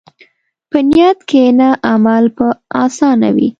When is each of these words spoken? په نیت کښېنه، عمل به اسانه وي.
په 0.69 0.79
نیت 0.89 1.19
کښېنه، 1.29 1.69
عمل 1.91 2.25
به 2.35 2.47
اسانه 2.83 3.29
وي. 3.35 3.49